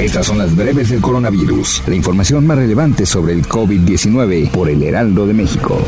[0.00, 1.82] Estas son las breves del coronavirus.
[1.86, 5.78] La información más relevante sobre el COVID-19 por el Heraldo de México.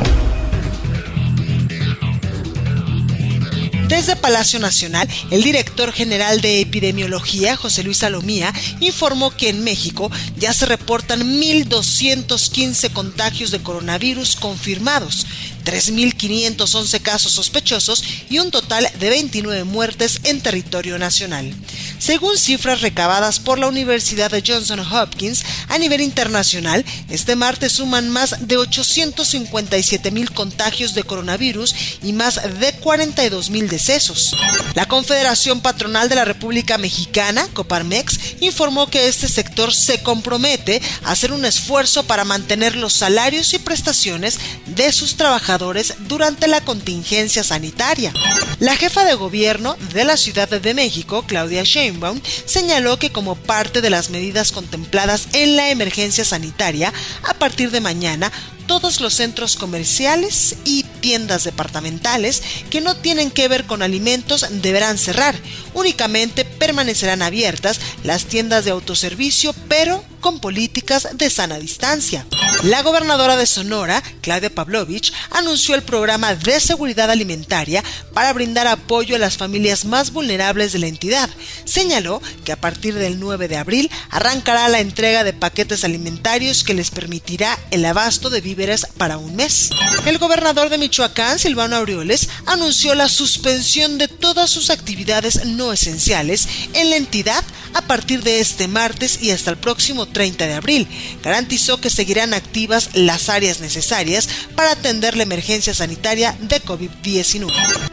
[3.88, 10.11] Desde Palacio Nacional, el director general de epidemiología, José Luis Salomía, informó que en México
[10.37, 15.27] ya se reportan 1.215 contagios de coronavirus confirmados,
[15.65, 21.55] 3.511 casos sospechosos y un total de 29 muertes en territorio nacional.
[21.98, 28.10] Según cifras recabadas por la Universidad de Johnson Hopkins, a nivel internacional, este martes suman
[28.10, 34.35] más de 857 mil contagios de coronavirus y más de 42 mil decesos.
[34.74, 41.13] La Confederación Patronal de la República Mexicana, Coparmex, informó que este sector se compromete a
[41.13, 47.45] hacer un esfuerzo para mantener los salarios y prestaciones de sus trabajadores durante la contingencia
[47.45, 48.13] sanitaria.
[48.59, 53.80] La jefa de gobierno de la Ciudad de México, Claudia Sheinbaum, señaló que como parte
[53.80, 56.93] de las medidas contempladas en la emergencia sanitaria,
[57.29, 58.33] a partir de mañana
[58.66, 64.99] todos los centros comerciales y tiendas departamentales que no tienen que ver con alimentos deberán
[64.99, 65.34] cerrar.
[65.75, 72.27] Únicamente permanecerán abiertas las tiendas de autoservicio, pero con políticas de sana distancia.
[72.62, 77.83] La gobernadora de Sonora, Claudia Pavlovich, anunció el programa de seguridad alimentaria
[78.15, 81.28] para brindar apoyo a las familias más vulnerables de la entidad.
[81.65, 86.75] Señaló que a partir del 9 de abril arrancará la entrega de paquetes alimentarios que
[86.75, 89.71] les permitirá el abasto de víveres para un mes.
[90.05, 96.47] El gobernador de Michoacán, Silvano Aureoles, anunció la suspensión de todas sus actividades no esenciales
[96.75, 97.43] en la entidad
[97.73, 100.89] a partir de este martes y hasta el próximo 30 de abril.
[101.23, 107.51] Garantizó que seguirán activas las áreas necesarias para atender la emergencia sanitaria de COVID-19.